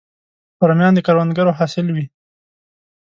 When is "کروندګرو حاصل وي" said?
1.07-2.05